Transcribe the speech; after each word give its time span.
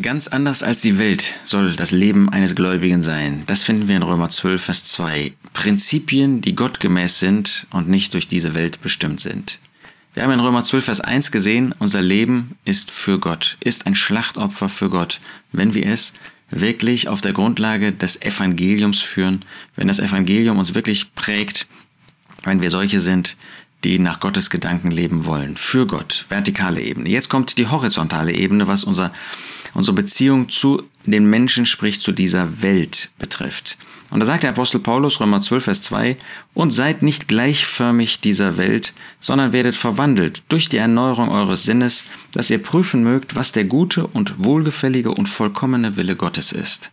Ganz 0.00 0.28
anders 0.28 0.62
als 0.62 0.82
die 0.82 0.98
Welt 0.98 1.34
soll 1.44 1.74
das 1.74 1.90
Leben 1.90 2.28
eines 2.28 2.54
Gläubigen 2.54 3.02
sein. 3.02 3.42
Das 3.46 3.64
finden 3.64 3.88
wir 3.88 3.96
in 3.96 4.04
Römer 4.04 4.30
12, 4.30 4.62
Vers 4.62 4.84
2. 4.84 5.32
Prinzipien, 5.52 6.40
die 6.40 6.54
gottgemäß 6.54 7.18
sind 7.18 7.66
und 7.72 7.88
nicht 7.88 8.14
durch 8.14 8.28
diese 8.28 8.54
Welt 8.54 8.82
bestimmt 8.82 9.20
sind. 9.20 9.58
Wir 10.14 10.22
haben 10.22 10.30
in 10.30 10.38
Römer 10.38 10.62
12, 10.62 10.84
Vers 10.84 11.00
1 11.00 11.32
gesehen, 11.32 11.74
unser 11.80 12.02
Leben 12.02 12.56
ist 12.64 12.92
für 12.92 13.18
Gott, 13.18 13.56
ist 13.58 13.86
ein 13.86 13.96
Schlachtopfer 13.96 14.68
für 14.68 14.90
Gott, 14.90 15.20
wenn 15.50 15.74
wir 15.74 15.86
es 15.86 16.12
wirklich 16.50 17.08
auf 17.08 17.20
der 17.20 17.32
Grundlage 17.32 17.92
des 17.92 18.22
Evangeliums 18.22 19.00
führen, 19.00 19.44
wenn 19.74 19.88
das 19.88 19.98
Evangelium 19.98 20.58
uns 20.58 20.74
wirklich 20.74 21.16
prägt, 21.16 21.66
wenn 22.44 22.62
wir 22.62 22.70
solche 22.70 23.00
sind, 23.00 23.36
die 23.82 23.98
nach 23.98 24.20
Gottes 24.20 24.50
Gedanken 24.50 24.90
leben 24.90 25.24
wollen, 25.24 25.56
für 25.56 25.86
Gott, 25.86 26.26
vertikale 26.28 26.80
Ebene. 26.80 27.08
Jetzt 27.08 27.28
kommt 27.28 27.58
die 27.58 27.66
horizontale 27.66 28.32
Ebene, 28.32 28.66
was 28.66 28.84
unser, 28.84 29.12
unsere 29.74 29.94
Beziehung 29.94 30.48
zu 30.48 30.82
den 31.06 31.26
Menschen, 31.26 31.66
sprich 31.66 32.00
zu 32.00 32.12
dieser 32.12 32.62
Welt 32.62 33.10
betrifft. 33.18 33.76
Und 34.10 34.20
da 34.20 34.26
sagt 34.26 34.42
der 34.42 34.50
Apostel 34.50 34.80
Paulus, 34.80 35.20
Römer 35.20 35.40
12, 35.40 35.64
Vers 35.64 35.82
2, 35.82 36.16
und 36.52 36.72
seid 36.72 37.02
nicht 37.02 37.28
gleichförmig 37.28 38.20
dieser 38.20 38.56
Welt, 38.56 38.92
sondern 39.20 39.52
werdet 39.52 39.76
verwandelt 39.76 40.42
durch 40.48 40.68
die 40.68 40.78
Erneuerung 40.78 41.28
eures 41.28 41.62
Sinnes, 41.62 42.04
dass 42.32 42.50
ihr 42.50 42.60
prüfen 42.60 43.04
mögt, 43.04 43.36
was 43.36 43.52
der 43.52 43.64
gute 43.64 44.08
und 44.08 44.44
wohlgefällige 44.44 45.12
und 45.12 45.28
vollkommene 45.28 45.96
Wille 45.96 46.16
Gottes 46.16 46.50
ist. 46.50 46.90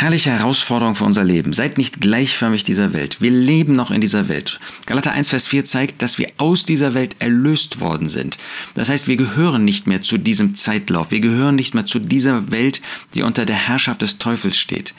Herrliche 0.00 0.30
Herausforderung 0.30 0.94
für 0.94 1.04
unser 1.04 1.24
Leben. 1.24 1.52
Seid 1.52 1.76
nicht 1.76 2.00
gleichförmig 2.00 2.64
dieser 2.64 2.94
Welt. 2.94 3.20
Wir 3.20 3.30
leben 3.30 3.76
noch 3.76 3.90
in 3.90 4.00
dieser 4.00 4.28
Welt. 4.28 4.58
Galater 4.86 5.12
1, 5.12 5.28
Vers 5.28 5.46
4 5.48 5.66
zeigt, 5.66 6.00
dass 6.00 6.16
wir 6.16 6.30
aus 6.38 6.64
dieser 6.64 6.94
Welt 6.94 7.16
erlöst 7.18 7.80
worden 7.80 8.08
sind. 8.08 8.38
Das 8.72 8.88
heißt, 8.88 9.08
wir 9.08 9.18
gehören 9.18 9.62
nicht 9.62 9.86
mehr 9.86 10.02
zu 10.02 10.16
diesem 10.16 10.54
Zeitlauf. 10.54 11.10
Wir 11.10 11.20
gehören 11.20 11.54
nicht 11.54 11.74
mehr 11.74 11.84
zu 11.84 11.98
dieser 11.98 12.50
Welt, 12.50 12.80
die 13.12 13.20
unter 13.20 13.44
der 13.44 13.56
Herrschaft 13.56 14.00
des 14.00 14.16
Teufels 14.16 14.56
steht 14.56 14.94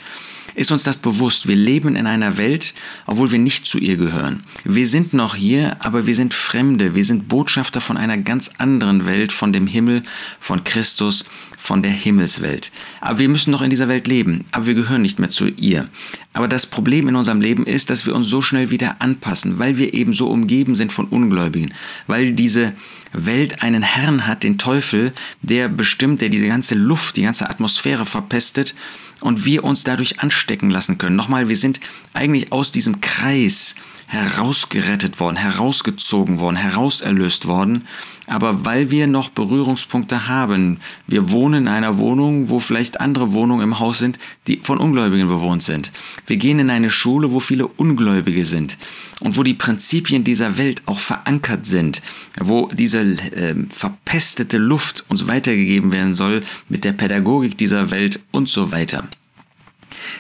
ist 0.55 0.71
uns 0.71 0.83
das 0.83 0.97
bewusst. 0.97 1.47
Wir 1.47 1.55
leben 1.55 1.95
in 1.95 2.07
einer 2.07 2.37
Welt, 2.37 2.73
obwohl 3.05 3.31
wir 3.31 3.39
nicht 3.39 3.65
zu 3.65 3.77
ihr 3.77 3.97
gehören. 3.97 4.43
Wir 4.63 4.87
sind 4.87 5.13
noch 5.13 5.35
hier, 5.35 5.77
aber 5.79 6.05
wir 6.05 6.15
sind 6.15 6.33
Fremde. 6.33 6.95
Wir 6.95 7.05
sind 7.05 7.27
Botschafter 7.27 7.81
von 7.81 7.97
einer 7.97 8.17
ganz 8.17 8.51
anderen 8.57 9.05
Welt, 9.05 9.31
von 9.31 9.53
dem 9.53 9.67
Himmel, 9.67 10.03
von 10.39 10.63
Christus, 10.63 11.25
von 11.61 11.83
der 11.83 11.91
Himmelswelt. 11.91 12.71
Aber 13.01 13.19
wir 13.19 13.29
müssen 13.29 13.51
noch 13.51 13.61
in 13.61 13.69
dieser 13.69 13.87
Welt 13.87 14.07
leben, 14.07 14.45
aber 14.51 14.65
wir 14.65 14.73
gehören 14.73 15.03
nicht 15.03 15.19
mehr 15.19 15.29
zu 15.29 15.47
ihr. 15.47 15.87
Aber 16.33 16.47
das 16.47 16.65
Problem 16.65 17.07
in 17.07 17.15
unserem 17.15 17.39
Leben 17.39 17.67
ist, 17.67 17.91
dass 17.91 18.07
wir 18.07 18.15
uns 18.15 18.27
so 18.27 18.41
schnell 18.41 18.71
wieder 18.71 18.95
anpassen, 18.97 19.59
weil 19.59 19.77
wir 19.77 19.93
eben 19.93 20.13
so 20.13 20.27
umgeben 20.27 20.73
sind 20.73 20.91
von 20.91 21.05
Ungläubigen, 21.05 21.71
weil 22.07 22.31
diese 22.31 22.73
Welt 23.13 23.61
einen 23.61 23.83
Herrn 23.83 24.25
hat, 24.25 24.41
den 24.41 24.57
Teufel, 24.57 25.13
der 25.43 25.67
bestimmt, 25.67 26.21
der 26.21 26.29
diese 26.29 26.47
ganze 26.47 26.73
Luft, 26.73 27.17
die 27.17 27.23
ganze 27.23 27.47
Atmosphäre 27.47 28.07
verpestet 28.07 28.73
und 29.19 29.45
wir 29.45 29.63
uns 29.63 29.83
dadurch 29.83 30.19
anstecken 30.19 30.71
lassen 30.71 30.97
können. 30.97 31.15
Nochmal, 31.15 31.47
wir 31.47 31.57
sind 31.57 31.79
eigentlich 32.13 32.51
aus 32.51 32.71
diesem 32.71 33.01
Kreis 33.01 33.75
herausgerettet 34.07 35.19
worden, 35.19 35.37
herausgezogen 35.37 36.39
worden, 36.39 36.55
herauserlöst 36.55 37.45
worden. 37.45 37.87
Aber 38.31 38.63
weil 38.63 38.91
wir 38.91 39.07
noch 39.07 39.27
Berührungspunkte 39.27 40.29
haben, 40.29 40.79
wir 41.05 41.31
wohnen 41.31 41.63
in 41.63 41.67
einer 41.67 41.97
Wohnung, 41.97 42.47
wo 42.47 42.59
vielleicht 42.59 43.01
andere 43.01 43.33
Wohnungen 43.33 43.61
im 43.61 43.79
Haus 43.79 43.99
sind, 43.99 44.19
die 44.47 44.61
von 44.63 44.77
Ungläubigen 44.77 45.27
bewohnt 45.27 45.63
sind. 45.63 45.91
Wir 46.27 46.37
gehen 46.37 46.57
in 46.59 46.69
eine 46.69 46.89
Schule, 46.89 47.31
wo 47.31 47.41
viele 47.41 47.67
Ungläubige 47.67 48.45
sind 48.45 48.77
und 49.19 49.35
wo 49.35 49.43
die 49.43 49.53
Prinzipien 49.53 50.23
dieser 50.23 50.57
Welt 50.57 50.81
auch 50.85 51.01
verankert 51.01 51.65
sind, 51.65 52.01
wo 52.39 52.69
diese 52.71 53.01
äh, 53.01 53.53
verpestete 53.67 54.57
Luft 54.57 55.03
uns 55.09 55.27
weitergegeben 55.27 55.91
werden 55.91 56.15
soll 56.15 56.41
mit 56.69 56.85
der 56.85 56.93
Pädagogik 56.93 57.57
dieser 57.57 57.91
Welt 57.91 58.21
und 58.31 58.47
so 58.47 58.71
weiter. 58.71 59.09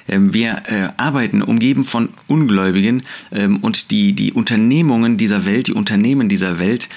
Ähm, 0.07 0.33
wir 0.33 0.63
äh, 0.67 0.89
arbeiten 0.97 1.41
umgeben 1.41 1.83
von 1.83 2.09
Ungläubigen 2.27 3.03
ähm, 3.31 3.57
und 3.57 3.91
die, 3.91 4.13
die 4.13 4.33
Unternehmungen 4.33 5.17
dieser 5.17 5.45
Welt, 5.45 5.67
die 5.67 5.73
Unternehmen 5.73 6.29
dieser 6.29 6.59
Welt, 6.59 6.89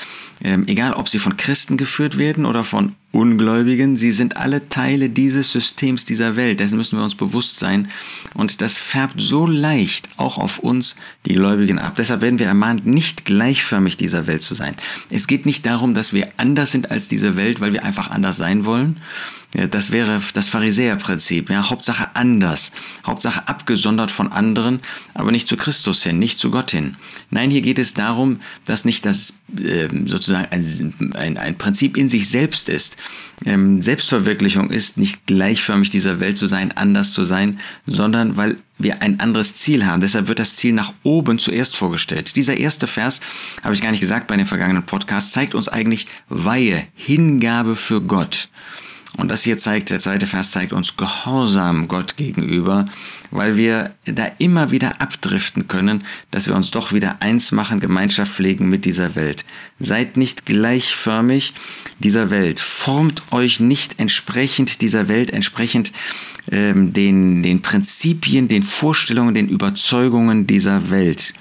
ähm, 0.42 0.66
egal 0.66 0.94
ob 0.94 1.08
sie 1.08 1.18
von 1.18 1.36
Christen 1.36 1.76
geführt 1.76 2.18
werden 2.18 2.46
oder 2.46 2.64
von 2.64 2.94
Ungläubigen, 3.14 3.96
sie 3.96 4.10
sind 4.10 4.36
alle 4.36 4.68
Teile 4.68 5.08
dieses 5.08 5.52
Systems 5.52 6.04
dieser 6.04 6.34
Welt. 6.34 6.58
Dessen 6.58 6.76
müssen 6.76 6.98
wir 6.98 7.04
uns 7.04 7.14
bewusst 7.14 7.60
sein. 7.60 7.88
Und 8.34 8.60
das 8.60 8.76
färbt 8.76 9.20
so 9.20 9.46
leicht 9.46 10.08
auch 10.16 10.36
auf 10.36 10.58
uns, 10.58 10.96
die 11.24 11.34
Gläubigen, 11.34 11.78
ab. 11.78 11.94
Deshalb 11.96 12.22
werden 12.22 12.40
wir 12.40 12.46
ermahnt, 12.46 12.86
nicht 12.86 13.24
gleichförmig 13.24 13.96
dieser 13.96 14.26
Welt 14.26 14.42
zu 14.42 14.56
sein. 14.56 14.74
Es 15.10 15.28
geht 15.28 15.46
nicht 15.46 15.64
darum, 15.64 15.94
dass 15.94 16.12
wir 16.12 16.28
anders 16.38 16.72
sind 16.72 16.90
als 16.90 17.06
diese 17.06 17.36
Welt, 17.36 17.60
weil 17.60 17.72
wir 17.72 17.84
einfach 17.84 18.10
anders 18.10 18.36
sein 18.36 18.64
wollen, 18.64 19.00
das 19.54 19.92
wäre 19.92 20.20
das 20.32 20.48
Pharisäerprinzip. 20.48 21.48
Ja, 21.48 21.70
Hauptsache 21.70 22.08
anders, 22.14 22.72
Hauptsache 23.06 23.46
abgesondert 23.46 24.10
von 24.10 24.32
anderen, 24.32 24.80
aber 25.14 25.30
nicht 25.30 25.48
zu 25.48 25.56
Christus 25.56 26.02
hin, 26.02 26.18
nicht 26.18 26.40
zu 26.40 26.50
Gott 26.50 26.72
hin. 26.72 26.96
Nein, 27.30 27.50
hier 27.50 27.62
geht 27.62 27.78
es 27.78 27.94
darum, 27.94 28.40
dass 28.64 28.84
nicht 28.84 29.06
das 29.06 29.42
sozusagen 30.06 30.48
ein, 30.50 31.14
ein, 31.14 31.38
ein, 31.38 31.58
Prinzip 31.58 31.96
in 31.96 32.08
sich 32.08 32.28
selbst 32.28 32.68
ist. 32.68 32.96
Ähm, 33.44 33.82
Selbstverwirklichung 33.82 34.70
ist 34.70 34.98
nicht 34.98 35.26
gleichförmig 35.26 35.90
dieser 35.90 36.20
Welt 36.20 36.36
zu 36.36 36.46
sein, 36.46 36.72
anders 36.72 37.12
zu 37.12 37.24
sein, 37.24 37.58
sondern 37.86 38.36
weil 38.36 38.56
wir 38.78 39.02
ein 39.02 39.20
anderes 39.20 39.54
Ziel 39.54 39.86
haben. 39.86 40.00
Deshalb 40.00 40.28
wird 40.28 40.38
das 40.38 40.56
Ziel 40.56 40.72
nach 40.72 40.92
oben 41.02 41.38
zuerst 41.38 41.76
vorgestellt. 41.76 42.36
Dieser 42.36 42.56
erste 42.56 42.86
Vers, 42.86 43.20
habe 43.62 43.74
ich 43.74 43.82
gar 43.82 43.90
nicht 43.90 44.00
gesagt 44.00 44.26
bei 44.26 44.36
den 44.36 44.46
vergangenen 44.46 44.84
Podcasts, 44.84 45.32
zeigt 45.32 45.54
uns 45.54 45.68
eigentlich 45.68 46.06
Weihe, 46.28 46.86
Hingabe 46.94 47.76
für 47.76 48.00
Gott. 48.00 48.48
Und 49.16 49.30
das 49.30 49.44
hier 49.44 49.58
zeigt, 49.58 49.90
der 49.90 50.00
zweite 50.00 50.26
Vers 50.26 50.50
zeigt 50.50 50.72
uns 50.72 50.96
Gehorsam 50.96 51.86
Gott 51.86 52.16
gegenüber, 52.16 52.86
weil 53.30 53.56
wir 53.56 53.94
da 54.06 54.26
immer 54.38 54.72
wieder 54.72 55.00
abdriften 55.00 55.68
können, 55.68 56.02
dass 56.32 56.48
wir 56.48 56.56
uns 56.56 56.72
doch 56.72 56.92
wieder 56.92 57.18
eins 57.20 57.52
machen, 57.52 57.78
Gemeinschaft 57.78 58.32
pflegen 58.32 58.68
mit 58.68 58.84
dieser 58.84 59.14
Welt. 59.14 59.44
Seid 59.78 60.16
nicht 60.16 60.46
gleichförmig 60.46 61.54
dieser 62.00 62.30
Welt. 62.30 62.58
Formt 62.58 63.22
euch 63.30 63.60
nicht 63.60 64.00
entsprechend 64.00 64.80
dieser 64.82 65.06
Welt, 65.06 65.30
entsprechend 65.30 65.92
ähm, 66.50 66.92
den, 66.92 67.44
den 67.44 67.62
Prinzipien, 67.62 68.48
den 68.48 68.64
Vorstellungen, 68.64 69.34
den 69.34 69.48
Überzeugungen 69.48 70.48
dieser 70.48 70.90
Welt. 70.90 71.34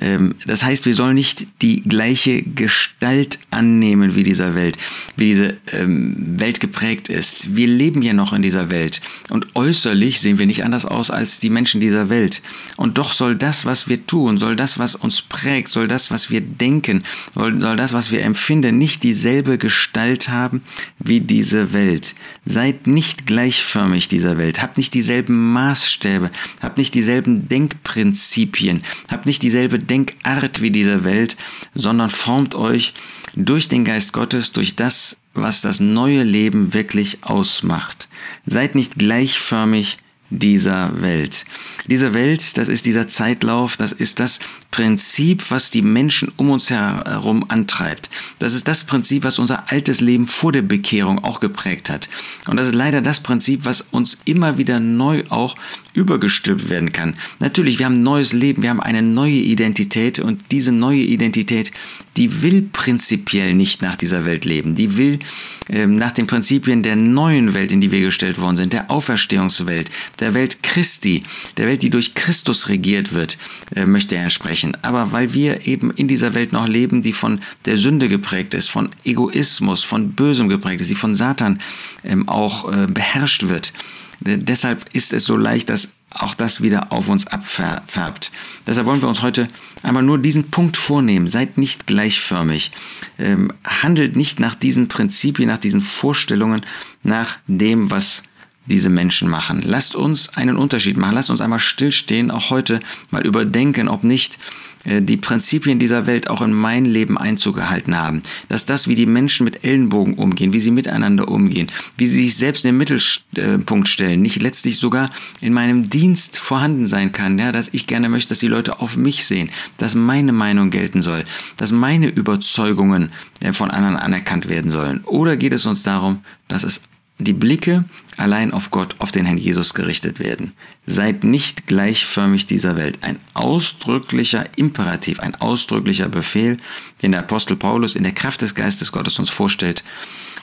Ähm, 0.00 0.34
das 0.46 0.64
heißt, 0.64 0.86
wir 0.86 0.94
sollen 0.94 1.14
nicht 1.14 1.46
die 1.62 1.82
gleiche 1.82 2.42
Gestalt 2.42 3.38
annehmen 3.50 4.14
wie 4.14 4.22
dieser 4.22 4.54
Welt, 4.54 4.78
wie 5.16 5.26
diese 5.26 5.56
ähm, 5.72 6.14
Welt 6.38 6.60
geprägt 6.60 7.08
ist. 7.08 7.56
Wir 7.56 7.66
leben 7.66 8.02
ja 8.02 8.12
noch 8.12 8.32
in 8.32 8.42
dieser 8.42 8.70
Welt 8.70 9.00
und 9.30 9.54
äußerlich 9.54 10.20
sehen 10.20 10.38
wir 10.38 10.46
nicht 10.46 10.64
anders 10.64 10.84
aus 10.84 11.10
als 11.10 11.40
die 11.40 11.50
Menschen 11.50 11.80
dieser 11.80 12.08
Welt. 12.08 12.42
Und 12.76 12.98
doch 12.98 13.12
soll 13.12 13.36
das, 13.36 13.64
was 13.64 13.88
wir 13.88 14.06
tun, 14.06 14.38
soll 14.38 14.56
das, 14.56 14.78
was 14.78 14.94
uns 14.94 15.22
prägt, 15.22 15.68
soll 15.68 15.88
das, 15.88 16.10
was 16.10 16.30
wir 16.30 16.40
denken, 16.40 17.02
soll, 17.34 17.76
das, 17.76 17.92
was 17.92 18.10
wir 18.10 18.22
empfinden, 18.22 18.78
nicht 18.78 19.02
dieselbe 19.02 19.58
Gestalt 19.58 20.28
haben 20.28 20.62
wie 20.98 21.20
diese 21.20 21.72
Welt. 21.72 22.14
Seid 22.44 22.86
nicht 22.86 23.26
gleichförmig 23.26 24.08
dieser 24.08 24.38
Welt, 24.38 24.62
habt 24.62 24.76
nicht 24.76 24.94
dieselben 24.94 25.52
Maßstäbe, 25.52 26.30
habt 26.60 26.78
nicht 26.78 26.94
dieselben 26.94 27.48
Denkprinzipien, 27.48 28.82
habt 29.10 29.26
nicht 29.26 29.42
dieselbe 29.42 29.78
Denkart 29.88 30.60
wie 30.60 30.70
diese 30.70 31.04
Welt, 31.04 31.36
sondern 31.74 32.10
formt 32.10 32.54
euch 32.54 32.94
durch 33.34 33.68
den 33.68 33.84
Geist 33.84 34.12
Gottes, 34.12 34.52
durch 34.52 34.76
das, 34.76 35.18
was 35.34 35.60
das 35.60 35.80
neue 35.80 36.22
Leben 36.22 36.74
wirklich 36.74 37.18
ausmacht. 37.22 38.08
Seid 38.46 38.74
nicht 38.74 38.96
gleichförmig 38.96 39.98
dieser 40.30 41.00
Welt. 41.00 41.44
Diese 41.86 42.12
Welt, 42.12 42.58
das 42.58 42.68
ist 42.68 42.84
dieser 42.84 43.08
Zeitlauf, 43.08 43.76
das 43.76 43.92
ist 43.92 44.20
das 44.20 44.40
Prinzip, 44.70 45.50
was 45.50 45.70
die 45.70 45.80
Menschen 45.80 46.30
um 46.36 46.50
uns 46.50 46.68
herum 46.70 47.46
antreibt. 47.48 48.10
Das 48.38 48.54
ist 48.54 48.68
das 48.68 48.84
Prinzip, 48.84 49.24
was 49.24 49.38
unser 49.38 49.72
altes 49.72 50.00
Leben 50.00 50.26
vor 50.26 50.52
der 50.52 50.62
Bekehrung 50.62 51.24
auch 51.24 51.40
geprägt 51.40 51.88
hat. 51.88 52.08
Und 52.46 52.58
das 52.58 52.68
ist 52.68 52.74
leider 52.74 53.00
das 53.00 53.20
Prinzip, 53.20 53.64
was 53.64 53.80
uns 53.80 54.18
immer 54.26 54.58
wieder 54.58 54.80
neu 54.80 55.24
auch 55.30 55.56
übergestülpt 55.94 56.68
werden 56.68 56.92
kann. 56.92 57.14
Natürlich, 57.38 57.78
wir 57.78 57.86
haben 57.86 57.96
ein 57.96 58.02
neues 58.02 58.32
Leben, 58.32 58.62
wir 58.62 58.70
haben 58.70 58.80
eine 58.80 59.02
neue 59.02 59.32
Identität 59.32 60.18
und 60.18 60.52
diese 60.52 60.72
neue 60.72 61.00
Identität, 61.00 61.72
die 62.18 62.42
will 62.42 62.68
prinzipiell 62.72 63.54
nicht 63.54 63.80
nach 63.80 63.94
dieser 63.94 64.24
Welt 64.24 64.44
leben. 64.44 64.74
Die 64.74 64.96
will 64.96 65.20
ähm, 65.68 65.94
nach 65.94 66.10
den 66.10 66.26
Prinzipien 66.26 66.82
der 66.82 66.96
neuen 66.96 67.54
Welt, 67.54 67.70
in 67.70 67.80
die 67.80 67.92
wir 67.92 68.00
gestellt 68.00 68.40
worden 68.40 68.56
sind, 68.56 68.72
der 68.72 68.90
Auferstehungswelt, 68.90 69.88
der 70.18 70.34
Welt 70.34 70.64
Christi, 70.64 71.22
der 71.56 71.66
Welt, 71.66 71.82
die 71.82 71.90
durch 71.90 72.14
Christus 72.14 72.68
regiert 72.68 73.14
wird, 73.14 73.38
äh, 73.76 73.86
möchte 73.86 74.16
er 74.16 74.30
sprechen. 74.30 74.76
Aber 74.82 75.12
weil 75.12 75.32
wir 75.32 75.66
eben 75.68 75.92
in 75.92 76.08
dieser 76.08 76.34
Welt 76.34 76.52
noch 76.52 76.66
leben, 76.66 77.02
die 77.02 77.12
von 77.12 77.40
der 77.66 77.76
Sünde 77.76 78.08
geprägt 78.08 78.52
ist, 78.52 78.68
von 78.68 78.90
Egoismus, 79.04 79.84
von 79.84 80.12
Bösem 80.12 80.48
geprägt 80.48 80.80
ist, 80.80 80.90
die 80.90 80.96
von 80.96 81.14
Satan 81.14 81.60
ähm, 82.02 82.28
auch 82.28 82.72
äh, 82.72 82.88
beherrscht 82.88 83.48
wird, 83.48 83.72
Deshalb 84.20 84.84
ist 84.92 85.12
es 85.12 85.24
so 85.24 85.36
leicht, 85.36 85.70
dass 85.70 85.94
auch 86.10 86.34
das 86.34 86.62
wieder 86.62 86.90
auf 86.92 87.08
uns 87.08 87.26
abfärbt. 87.26 88.32
Deshalb 88.66 88.86
wollen 88.86 89.02
wir 89.02 89.08
uns 89.08 89.22
heute 89.22 89.48
einmal 89.82 90.02
nur 90.02 90.18
diesen 90.18 90.50
Punkt 90.50 90.76
vornehmen. 90.76 91.28
Seid 91.28 91.58
nicht 91.58 91.86
gleichförmig. 91.86 92.72
Ähm, 93.18 93.52
handelt 93.64 94.16
nicht 94.16 94.40
nach 94.40 94.54
diesen 94.54 94.88
Prinzipien, 94.88 95.48
nach 95.48 95.58
diesen 95.58 95.80
Vorstellungen, 95.80 96.62
nach 97.02 97.38
dem, 97.46 97.90
was 97.90 98.22
diese 98.68 98.90
Menschen 98.90 99.28
machen. 99.28 99.62
Lasst 99.64 99.94
uns 99.94 100.36
einen 100.36 100.56
Unterschied 100.56 100.96
machen. 100.96 101.14
Lasst 101.14 101.30
uns 101.30 101.40
einmal 101.40 101.58
stillstehen, 101.58 102.30
auch 102.30 102.50
heute 102.50 102.80
mal 103.10 103.26
überdenken, 103.26 103.88
ob 103.88 104.04
nicht 104.04 104.38
äh, 104.84 105.02
die 105.02 105.16
Prinzipien 105.16 105.78
dieser 105.78 106.06
Welt 106.06 106.28
auch 106.28 106.42
in 106.42 106.52
mein 106.52 106.84
Leben 106.84 107.18
Einzug 107.18 107.56
gehalten 107.56 107.96
haben. 107.96 108.22
Dass 108.48 108.66
das, 108.66 108.86
wie 108.86 108.94
die 108.94 109.06
Menschen 109.06 109.44
mit 109.44 109.64
Ellenbogen 109.64 110.14
umgehen, 110.14 110.52
wie 110.52 110.60
sie 110.60 110.70
miteinander 110.70 111.28
umgehen, 111.28 111.68
wie 111.96 112.06
sie 112.06 112.24
sich 112.24 112.36
selbst 112.36 112.64
in 112.64 112.70
den 112.70 112.78
Mittelpunkt 112.78 113.88
stellen, 113.88 114.20
nicht 114.20 114.42
letztlich 114.42 114.78
sogar 114.78 115.10
in 115.40 115.52
meinem 115.52 115.88
Dienst 115.88 116.38
vorhanden 116.38 116.86
sein 116.86 117.12
kann. 117.12 117.38
Ja, 117.38 117.52
dass 117.52 117.70
ich 117.72 117.86
gerne 117.86 118.08
möchte, 118.08 118.30
dass 118.30 118.40
die 118.40 118.48
Leute 118.48 118.80
auf 118.80 118.96
mich 118.96 119.24
sehen, 119.24 119.50
dass 119.78 119.94
meine 119.94 120.32
Meinung 120.32 120.70
gelten 120.70 121.02
soll, 121.02 121.24
dass 121.56 121.72
meine 121.72 122.08
Überzeugungen 122.08 123.10
äh, 123.40 123.52
von 123.52 123.70
anderen 123.70 123.96
anerkannt 123.96 124.48
werden 124.48 124.70
sollen. 124.70 125.02
Oder 125.04 125.36
geht 125.36 125.52
es 125.52 125.66
uns 125.66 125.82
darum, 125.82 126.22
dass 126.48 126.62
es 126.62 126.82
die 127.18 127.32
Blicke 127.32 127.84
allein 128.18 128.52
auf 128.52 128.70
Gott, 128.70 128.96
auf 128.98 129.12
den 129.12 129.24
Herrn 129.24 129.38
Jesus 129.38 129.74
gerichtet 129.74 130.18
werden. 130.18 130.52
Seid 130.86 131.24
nicht 131.24 131.66
gleichförmig 131.66 132.46
dieser 132.46 132.76
Welt. 132.76 132.98
Ein 133.02 133.18
ausdrücklicher 133.34 134.46
Imperativ, 134.56 135.20
ein 135.20 135.34
ausdrücklicher 135.36 136.08
Befehl, 136.08 136.56
den 137.02 137.12
der 137.12 137.20
Apostel 137.20 137.56
Paulus 137.56 137.94
in 137.94 138.02
der 138.02 138.12
Kraft 138.12 138.42
des 138.42 138.54
Geistes 138.54 138.92
Gottes 138.92 139.18
uns 139.18 139.30
vorstellt. 139.30 139.84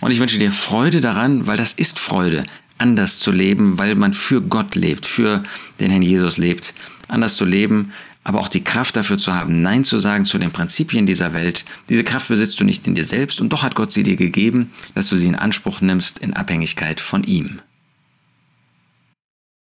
Und 0.01 0.11
ich 0.11 0.19
wünsche 0.19 0.37
dir 0.37 0.51
Freude 0.51 1.01
daran, 1.01 1.47
weil 1.47 1.57
das 1.57 1.73
ist 1.73 1.99
Freude, 1.99 2.45
anders 2.77 3.19
zu 3.19 3.31
leben, 3.31 3.77
weil 3.77 3.95
man 3.95 4.13
für 4.13 4.41
Gott 4.41 4.75
lebt, 4.75 5.05
für 5.05 5.43
den 5.79 5.91
Herrn 5.91 6.01
Jesus 6.01 6.37
lebt. 6.37 6.73
Anders 7.07 7.35
zu 7.35 7.45
leben, 7.45 7.91
aber 8.25 8.39
auch 8.39 8.47
die 8.47 8.63
Kraft 8.63 8.97
dafür 8.97 9.19
zu 9.19 9.33
haben, 9.33 9.61
Nein 9.61 9.83
zu 9.83 9.99
sagen 9.99 10.25
zu 10.25 10.39
den 10.39 10.51
Prinzipien 10.51 11.05
dieser 11.05 11.33
Welt. 11.33 11.63
Diese 11.89 12.03
Kraft 12.03 12.27
besitzt 12.27 12.59
du 12.59 12.63
nicht 12.63 12.87
in 12.87 12.95
dir 12.95 13.05
selbst 13.05 13.39
und 13.39 13.49
doch 13.49 13.61
hat 13.61 13.75
Gott 13.75 13.93
sie 13.93 14.03
dir 14.03 14.15
gegeben, 14.15 14.71
dass 14.95 15.09
du 15.09 15.15
sie 15.15 15.27
in 15.27 15.35
Anspruch 15.35 15.79
nimmst 15.79 16.17
in 16.19 16.33
Abhängigkeit 16.33 16.99
von 16.99 17.23
ihm. 17.23 17.61